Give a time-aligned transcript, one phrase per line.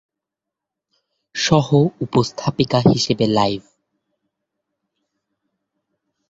[1.35, 3.61] সহ-উপস্থাপিকা হিসেবে লাইভ!